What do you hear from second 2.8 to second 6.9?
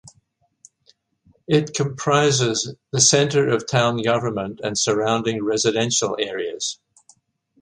the center of town government and surrounding residential areas.